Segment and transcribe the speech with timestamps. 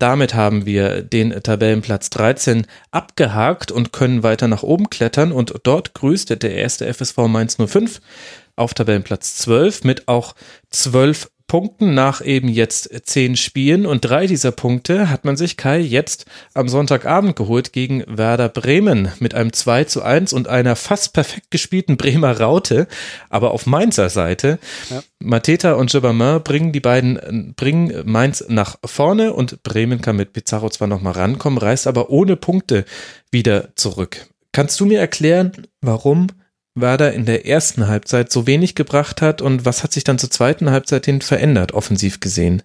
[0.00, 5.30] Damit haben wir den Tabellenplatz 13 abgehakt und können weiter nach oben klettern.
[5.30, 8.00] Und dort grüßte der erste FSV Mainz 05
[8.56, 10.34] auf Tabellenplatz 12 mit auch
[10.70, 15.80] 12 Punkten nach eben jetzt zehn Spielen und drei dieser Punkte hat man sich Kai
[15.80, 21.12] jetzt am Sonntagabend geholt gegen Werder Bremen mit einem 2 zu 1 und einer fast
[21.12, 22.86] perfekt gespielten Bremer Raute,
[23.30, 24.60] aber auf Mainzer Seite.
[24.90, 25.02] Ja.
[25.18, 30.70] Mateta und Gibbermann bringen die beiden, bringen Mainz nach vorne und Bremen kann mit Pizarro
[30.70, 32.84] zwar nochmal rankommen, reist aber ohne Punkte
[33.32, 34.28] wieder zurück.
[34.52, 36.28] Kannst du mir erklären, warum
[36.74, 40.30] Werder in der ersten Halbzeit so wenig gebracht hat und was hat sich dann zur
[40.30, 42.62] zweiten Halbzeit hin verändert, offensiv gesehen?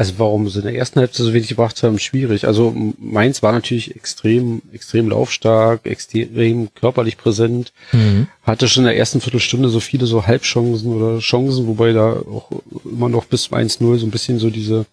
[0.00, 2.46] Also warum sie in der ersten Halbzeit so wenig gebracht haben, schwierig.
[2.46, 8.26] Also Mainz war natürlich extrem, extrem laufstark, extrem körperlich präsent, mhm.
[8.42, 12.50] hatte schon in der ersten Viertelstunde so viele so Halbchancen oder Chancen, wobei da auch
[12.86, 14.86] immer noch bis 1-0 so ein bisschen so diese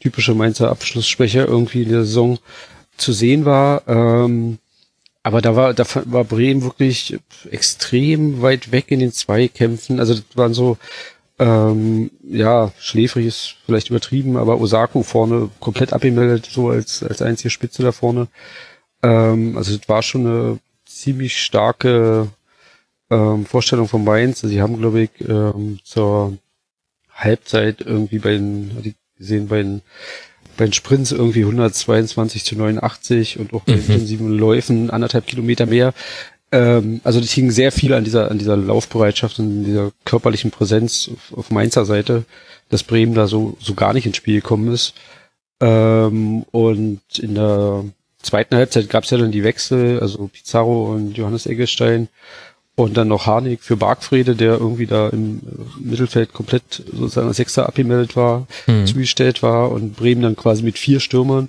[0.00, 2.38] typische Mainzer Abschlussschwäche irgendwie in der Saison
[2.96, 3.82] zu sehen war.
[3.86, 4.56] Ähm,
[5.26, 7.18] aber da war, da war Bremen wirklich
[7.50, 9.98] extrem weit weg in den Zweikämpfen.
[9.98, 10.78] Also das waren so,
[11.40, 17.50] ähm, ja, schläfrig ist vielleicht übertrieben, aber Osako vorne komplett abgemeldet, so als, als einzige
[17.50, 18.28] Spitze da vorne.
[19.02, 22.28] Ähm, also das war schon eine ziemlich starke
[23.10, 24.44] ähm, Vorstellung von Mainz.
[24.44, 26.38] Also sie haben, glaube ich, ähm, zur
[27.12, 29.82] Halbzeit irgendwie bei den, hatte ich gesehen, bei den
[30.56, 33.80] bei den Sprints irgendwie 122 zu 89 und auch bei mhm.
[33.80, 35.94] intensiven Läufen anderthalb Kilometer mehr.
[36.52, 41.10] Ähm, also das hing sehr viel an dieser, an dieser Laufbereitschaft und dieser körperlichen Präsenz
[41.12, 42.24] auf, auf Mainzer Seite,
[42.68, 44.94] dass Bremen da so, so gar nicht ins Spiel gekommen ist.
[45.60, 47.84] Ähm, und in der
[48.22, 52.08] zweiten Halbzeit gab es ja dann die Wechsel, also Pizarro und Johannes Eggestein
[52.76, 55.40] und dann noch Harnik für Bargfrede, der irgendwie da im
[55.80, 58.86] Mittelfeld komplett sozusagen als Sechster abgemeldet war, mhm.
[58.86, 61.48] zugestellt war und Bremen dann quasi mit vier Stürmern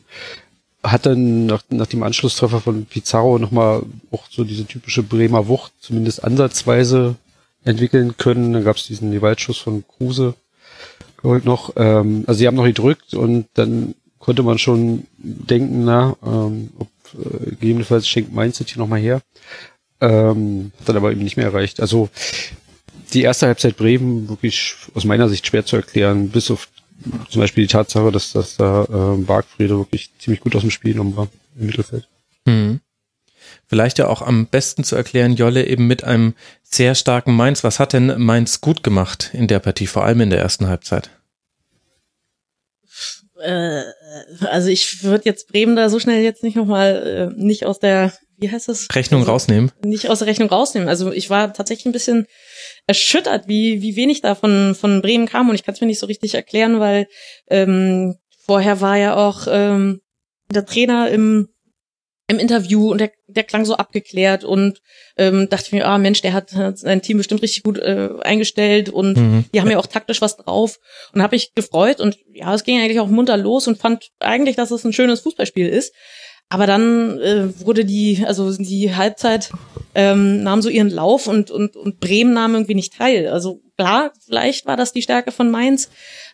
[0.84, 5.74] hat dann nach, nach dem Anschlusstreffer von Pizarro nochmal auch so diese typische Bremer Wucht
[5.80, 7.16] zumindest ansatzweise
[7.64, 8.54] entwickeln können.
[8.54, 10.36] Dann gab es diesen Gewaltschuss von Kruse
[11.22, 11.74] geholt noch.
[11.76, 16.88] Ähm, also sie haben noch gedrückt und dann konnte man schon denken, na, ähm, ob
[17.14, 19.22] äh, gegebenenfalls schenkt Mainz jetzt hier nochmal her.
[20.00, 21.80] Ähm, hat dann aber eben nicht mehr erreicht.
[21.80, 22.10] Also
[23.14, 26.68] die erste Halbzeit Bremen wirklich aus meiner Sicht schwer zu erklären, bis auf
[27.30, 30.94] zum Beispiel die Tatsache, dass, dass da äh, Bargfriede wirklich ziemlich gut aus dem Spiel
[30.94, 31.28] genommen war
[31.58, 32.08] im Mittelfeld.
[32.48, 32.82] Hm.
[33.68, 36.34] Vielleicht ja auch am besten zu erklären, Jolle eben mit einem
[36.64, 37.64] sehr starken Mainz.
[37.64, 41.10] Was hat denn Mainz gut gemacht in der Partie, vor allem in der ersten Halbzeit?
[43.40, 43.84] Äh,
[44.50, 48.14] also ich würde jetzt Bremen da so schnell jetzt nicht nochmal äh, nicht aus der
[48.38, 48.88] wie heißt das?
[48.94, 49.72] Rechnung also, rausnehmen.
[49.84, 50.88] Nicht aus der Rechnung rausnehmen.
[50.88, 52.28] Also ich war tatsächlich ein bisschen
[52.86, 56.00] erschüttert, wie, wie wenig da von, von Bremen kam und ich kann es mir nicht
[56.00, 57.08] so richtig erklären, weil
[57.50, 58.16] ähm,
[58.46, 60.02] vorher war ja auch ähm,
[60.50, 61.50] der Trainer im,
[62.28, 64.82] im Interview und der, der klang so abgeklärt und
[65.18, 68.90] ähm, dachte mir, ah Mensch, der hat, hat sein Team bestimmt richtig gut äh, eingestellt
[68.90, 69.46] und mhm.
[69.54, 70.78] die haben ja auch taktisch was drauf
[71.14, 74.56] und habe ich gefreut und ja, es ging eigentlich auch munter los und fand eigentlich,
[74.56, 75.94] dass es ein schönes Fußballspiel ist.
[76.50, 79.52] Aber dann äh, wurde die, also die Halbzeit
[79.96, 83.28] ähm, nahm so ihren Lauf und, und, und Bremen nahm irgendwie nicht teil.
[83.28, 85.90] Also klar, vielleicht war das die Stärke von Mainz,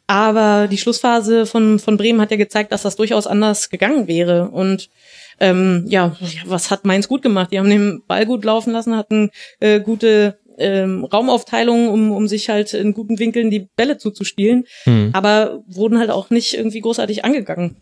[0.06, 4.50] aber die Schlussphase von, von Bremen hat ja gezeigt, dass das durchaus anders gegangen wäre.
[4.50, 4.89] Und
[5.39, 6.15] ähm, ja,
[6.45, 7.51] was hat Mainz gut gemacht?
[7.51, 12.50] Die haben den Ball gut laufen lassen, hatten äh, gute ähm, Raumaufteilung, um, um sich
[12.50, 15.10] halt in guten Winkeln die Bälle zuzuspielen, hm.
[15.13, 17.77] aber wurden halt auch nicht irgendwie großartig angegangen.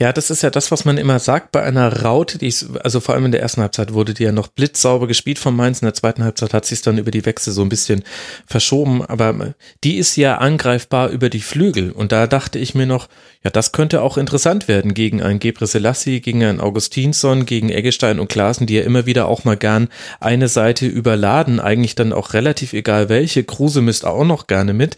[0.00, 3.00] Ja, das ist ja das, was man immer sagt bei einer Raute, die ist, also
[3.00, 5.86] vor allem in der ersten Halbzeit wurde die ja noch blitzsauber gespielt von Mainz, in
[5.86, 8.04] der zweiten Halbzeit hat sie es dann über die Wechsel so ein bisschen
[8.46, 11.90] verschoben, aber die ist ja angreifbar über die Flügel.
[11.90, 13.08] Und da dachte ich mir noch,
[13.42, 18.20] ja, das könnte auch interessant werden gegen einen Gebre Selassie, gegen einen Augustinsson, gegen Eggestein
[18.20, 19.88] und Klaasen, die ja immer wieder auch mal gern
[20.20, 24.96] eine Seite überladen, eigentlich dann auch relativ egal welche, Kruse misst auch noch gerne mit,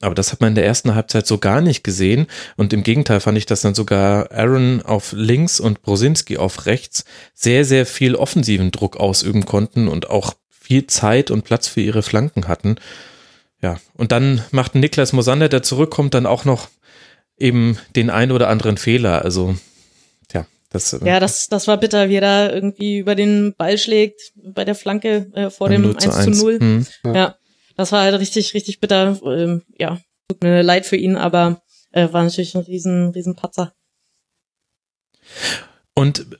[0.00, 2.26] aber das hat man in der ersten Halbzeit so gar nicht gesehen.
[2.56, 7.04] Und im Gegenteil fand ich das dann sogar Aaron auf links und Brosinski auf rechts
[7.34, 12.02] sehr, sehr viel offensiven Druck ausüben konnten und auch viel Zeit und Platz für ihre
[12.02, 12.76] Flanken hatten.
[13.60, 16.68] Ja, und dann macht Niklas Mosander, der zurückkommt, dann auch noch
[17.38, 19.22] eben den ein oder anderen Fehler.
[19.22, 19.56] Also,
[20.32, 20.94] ja, das.
[20.94, 24.64] Äh, ja, das, das war bitter, wie er da irgendwie über den Ball schlägt bei
[24.64, 26.58] der Flanke äh, vor dem 1 zu 0.
[26.60, 26.86] Hm.
[27.04, 27.14] Ja.
[27.14, 27.34] ja.
[27.76, 29.18] das war halt richtig, richtig bitter.
[29.24, 31.60] Ähm, ja, tut mir leid für ihn, aber
[31.92, 33.74] äh, war natürlich ein riesen, riesen Patzer.
[35.94, 36.38] Und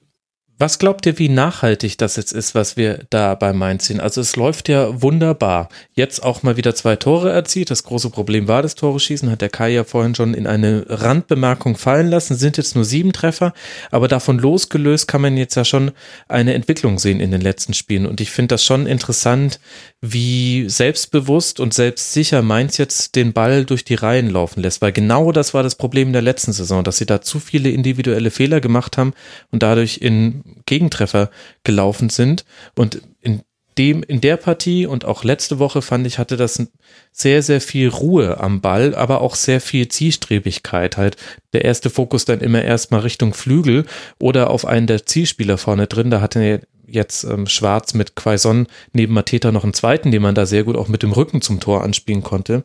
[0.61, 3.99] was glaubt ihr, wie nachhaltig das jetzt ist, was wir da bei Mainz sehen?
[3.99, 5.71] Also es läuft ja wunderbar.
[5.95, 7.71] Jetzt auch mal wieder zwei Tore erzielt.
[7.71, 10.85] Das große Problem war das Tore schießen, hat der Kai ja vorhin schon in eine
[10.87, 12.37] Randbemerkung fallen lassen.
[12.37, 13.55] Sind jetzt nur sieben Treffer,
[13.91, 15.93] aber davon losgelöst kann man jetzt ja schon
[16.29, 18.05] eine Entwicklung sehen in den letzten Spielen.
[18.05, 19.61] Und ich finde das schon interessant,
[20.03, 24.83] wie selbstbewusst und selbstsicher Mainz jetzt den Ball durch die Reihen laufen lässt.
[24.83, 28.31] Weil genau das war das Problem der letzten Saison, dass sie da zu viele individuelle
[28.31, 29.15] Fehler gemacht haben
[29.51, 31.31] und dadurch in Gegentreffer
[31.65, 32.45] gelaufen sind.
[32.75, 33.43] Und in
[33.79, 36.67] dem, in der Partie und auch letzte Woche fand ich, hatte das
[37.13, 40.97] sehr, sehr viel Ruhe am Ball, aber auch sehr viel Zielstrebigkeit.
[40.97, 41.17] Halt
[41.53, 43.87] der erste Fokus dann immer erstmal Richtung Flügel
[44.19, 46.11] oder auf einen der Zielspieler vorne drin.
[46.11, 50.47] Da hatte jetzt ähm, Schwarz mit Quaison neben Mateta noch einen zweiten, den man da
[50.47, 52.65] sehr gut auch mit dem Rücken zum Tor anspielen konnte.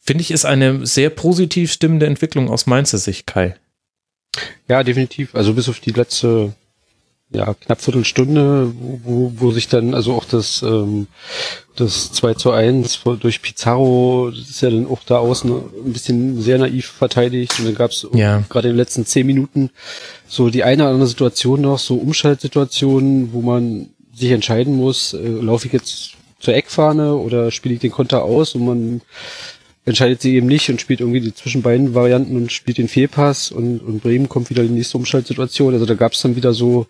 [0.00, 3.56] Finde ich, ist eine sehr positiv stimmende Entwicklung aus Mainzer Sicht, Kai.
[4.68, 5.34] Ja, definitiv.
[5.34, 6.54] Also bis auf die letzte
[7.30, 8.72] ja, knapp Viertelstunde,
[9.02, 11.08] wo, wo sich dann also auch das, ähm,
[11.74, 16.40] das 2 zu 1 durch Pizarro, das ist ja dann auch da außen ein bisschen
[16.40, 18.44] sehr naiv verteidigt und dann gab es ja.
[18.48, 19.70] gerade in den letzten zehn Minuten
[20.28, 25.26] so die eine oder andere Situation noch, so Umschaltsituationen, wo man sich entscheiden muss, äh,
[25.26, 29.00] laufe ich jetzt zur Eckfahne oder spiele ich den Konter aus und man
[29.84, 33.50] entscheidet sie eben nicht und spielt irgendwie die zwischen beiden Varianten und spielt den Fehlpass
[33.50, 35.74] und, und Bremen kommt wieder in die nächste Umschaltsituation.
[35.74, 36.86] Also da gab es dann wieder so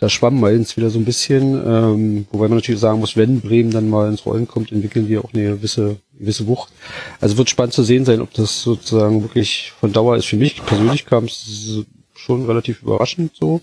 [0.00, 3.70] da schwamm Mainz wieder so ein bisschen, ähm, wobei man natürlich sagen muss, wenn Bremen
[3.70, 6.72] dann mal ins Rollen kommt, entwickeln die auch eine gewisse, gewisse Wucht.
[7.20, 10.24] Also wird spannend zu sehen sein, ob das sozusagen wirklich von Dauer ist.
[10.24, 11.84] Für mich persönlich kam es
[12.14, 13.60] schon relativ überraschend so,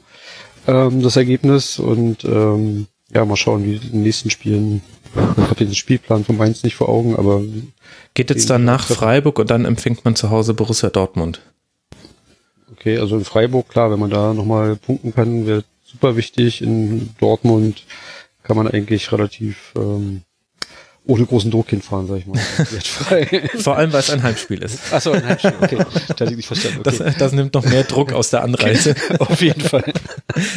[0.68, 4.82] ähm, das Ergebnis und ähm, ja, mal schauen, wie in den nächsten Spielen.
[5.18, 7.42] Ich habe den Spielplan von Mainz nicht vor Augen, aber
[8.14, 11.42] geht jetzt dann nach Freiburg und dann empfängt man zu Hause Borussia Dortmund.
[12.72, 16.62] Okay, also in Freiburg, klar, wenn man da nochmal punkten kann, wäre super wichtig.
[16.62, 17.86] In Dortmund
[18.44, 20.22] kann man eigentlich relativ ähm,
[21.08, 22.38] ohne großen Druck hinfahren, sag ich mal.
[23.60, 24.94] Vor allem, weil es ein Heimspiel ist.
[24.94, 25.78] Achso, ein Heimspiel, okay.
[26.16, 26.82] Das ich nicht verstanden.
[26.86, 26.98] Okay.
[26.98, 28.96] Das, das nimmt noch mehr Druck aus der Anreise.
[29.20, 29.94] Auf jeden Fall.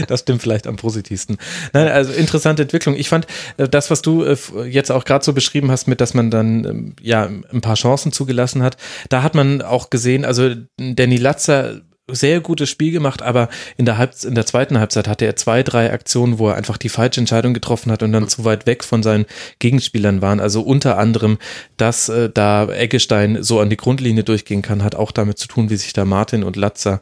[0.08, 1.38] Das stimmt vielleicht am positivsten.
[1.72, 2.96] Nein, also interessante Entwicklung.
[2.96, 3.26] Ich fand
[3.56, 4.36] äh, das, was du äh,
[4.68, 8.12] jetzt auch gerade so beschrieben hast, mit dass man dann ähm, ja ein paar Chancen
[8.12, 8.76] zugelassen hat,
[9.08, 11.80] da hat man auch gesehen, also Danny Latzer
[12.14, 15.62] sehr gutes Spiel gemacht, aber in der, Halb in der zweiten Halbzeit hatte er zwei,
[15.62, 18.84] drei Aktionen, wo er einfach die falsche Entscheidung getroffen hat und dann zu weit weg
[18.84, 19.26] von seinen
[19.58, 20.40] Gegenspielern waren.
[20.40, 21.38] Also unter anderem,
[21.76, 25.70] dass äh, da Eggestein so an die Grundlinie durchgehen kann, hat auch damit zu tun,
[25.70, 27.00] wie sich da Martin und Latzer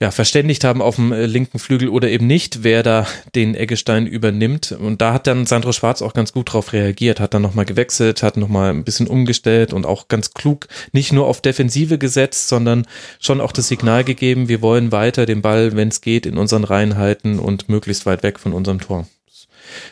[0.00, 4.06] ja, verständigt haben auf dem äh, linken Flügel oder eben nicht, wer da den Eggestein
[4.06, 4.70] übernimmt.
[4.70, 8.22] Und da hat dann Sandro Schwarz auch ganz gut drauf reagiert, hat dann nochmal gewechselt,
[8.22, 12.86] hat nochmal ein bisschen umgestellt und auch ganz klug nicht nur auf Defensive gesetzt, sondern
[13.18, 16.62] schon auch das Signal gegeben, wir wollen weiter den Ball, wenn es geht, in unseren
[16.62, 19.08] Reihen halten und möglichst weit weg von unserem Tor.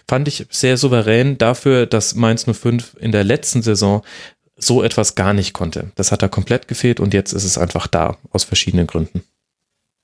[0.06, 4.02] Fand ich sehr souverän dafür, dass Mainz 05 in der letzten Saison
[4.56, 5.90] so etwas gar nicht konnte.
[5.96, 9.22] Das hat da komplett gefehlt und jetzt ist es einfach da, aus verschiedenen Gründen.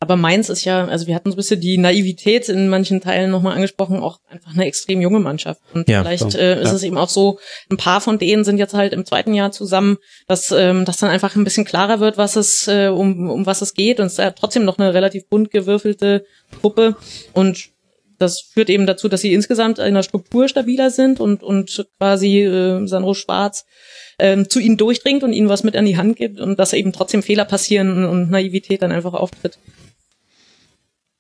[0.03, 3.31] Aber Mainz ist ja, also wir hatten so ein bisschen die Naivität in manchen Teilen
[3.31, 5.61] nochmal angesprochen, auch einfach eine extrem junge Mannschaft.
[5.75, 6.75] Und ja, vielleicht äh, ist ja.
[6.75, 7.39] es eben auch so,
[7.71, 11.09] ein paar von denen sind jetzt halt im zweiten Jahr zusammen, dass ähm, das dann
[11.09, 14.01] einfach ein bisschen klarer wird, was es, äh, um, um was es geht.
[14.01, 16.25] Und es ist ja trotzdem noch eine relativ bunt gewürfelte
[16.61, 16.97] Gruppe.
[17.33, 17.69] Und
[18.19, 22.41] das führt eben dazu, dass sie insgesamt in der Struktur stabiler sind und, und quasi
[22.41, 23.67] äh, Sandro Schwarz
[24.19, 26.93] ähm, zu ihnen durchdringt und ihnen was mit an die Hand gibt und dass eben
[26.93, 29.59] trotzdem Fehler passieren und Naivität dann einfach auftritt.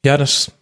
[0.04, 0.52] Ja, das,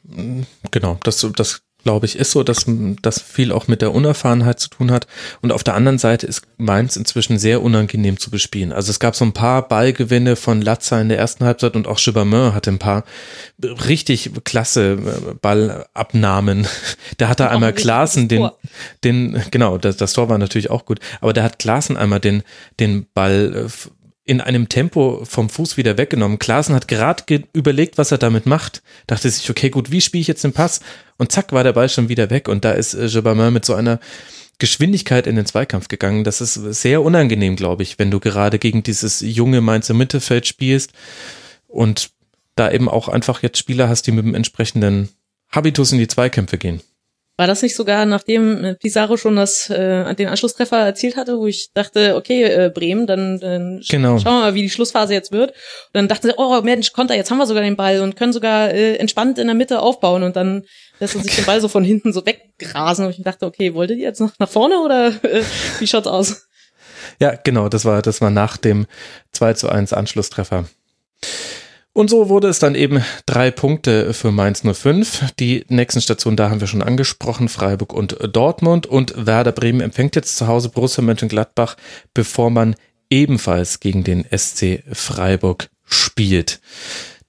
[0.70, 2.66] genau, das, das glaube ich, ist so, dass
[3.02, 5.06] das viel auch mit der Unerfahrenheit zu tun hat.
[5.40, 8.72] Und auf der anderen Seite ist Mainz inzwischen sehr unangenehm zu bespielen.
[8.72, 11.98] Also es gab so ein paar Ballgewinne von Latza in der ersten Halbzeit und auch
[11.98, 13.04] Chibamin hatte ein paar
[13.62, 16.66] richtig klasse äh, Ballabnahmen.
[17.18, 18.48] Da hat er einmal Klaassen den,
[19.04, 22.42] den, genau, das, das Tor war natürlich auch gut, aber da hat Klaassen einmal den,
[22.78, 23.90] den Ball äh,
[24.30, 26.38] in einem Tempo vom Fuß wieder weggenommen.
[26.38, 28.80] Klaassen hat gerade überlegt, was er damit macht.
[29.08, 30.78] Dachte sich, okay, gut, wie spiele ich jetzt den Pass?
[31.18, 32.46] Und zack, war der Ball schon wieder weg.
[32.46, 33.98] Und da ist äh, Jabamin mit so einer
[34.60, 36.22] Geschwindigkeit in den Zweikampf gegangen.
[36.22, 40.92] Das ist sehr unangenehm, glaube ich, wenn du gerade gegen dieses junge Mainzer Mittelfeld spielst
[41.66, 42.10] und
[42.54, 45.08] da eben auch einfach jetzt Spieler hast, die mit dem entsprechenden
[45.50, 46.82] Habitus in die Zweikämpfe gehen.
[47.40, 51.46] War das nicht sogar, nachdem äh, Pizarro schon das, äh, den Anschlusstreffer erzielt hatte, wo
[51.46, 54.18] ich dachte, okay, äh, Bremen, dann, dann genau.
[54.18, 55.52] schauen wir mal, wie die Schlussphase jetzt wird.
[55.52, 58.34] Und dann dachten sie, oh Mensch, Konter, jetzt haben wir sogar den Ball und können
[58.34, 60.64] sogar äh, entspannt in der Mitte aufbauen und dann
[60.98, 63.96] lässt er sich den Ball so von hinten so weggrasen und ich dachte, okay, wolltet
[63.96, 65.42] ihr jetzt noch nach vorne oder äh,
[65.78, 66.46] wie schaut's aus?
[67.20, 68.84] Ja, genau, das war, das war nach dem
[69.32, 70.66] 2 zu 1 Anschlusstreffer.
[71.92, 75.32] Und so wurde es dann eben drei Punkte für Mainz 05.
[75.40, 78.86] Die nächsten Stationen, da haben wir schon angesprochen, Freiburg und Dortmund.
[78.86, 81.76] Und Werder Bremen empfängt jetzt zu Hause Borussia Mönchengladbach,
[82.14, 82.76] bevor man
[83.10, 86.60] ebenfalls gegen den SC Freiburg spielt.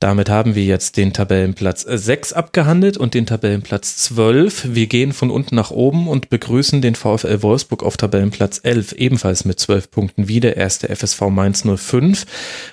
[0.01, 4.73] Damit haben wir jetzt den Tabellenplatz 6 abgehandelt und den Tabellenplatz 12.
[4.73, 9.45] Wir gehen von unten nach oben und begrüßen den VfL Wolfsburg auf Tabellenplatz 11, ebenfalls
[9.45, 12.25] mit 12 Punkten wie der erste FSV Mainz 05.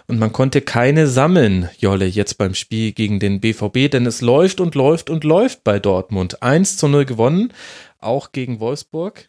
[0.07, 4.59] Und man konnte keine sammeln, Jolle, jetzt beim Spiel gegen den BVB, denn es läuft
[4.59, 6.43] und läuft und läuft bei Dortmund.
[6.43, 7.53] 1 zu 0 gewonnen,
[7.99, 9.29] auch gegen Wolfsburg.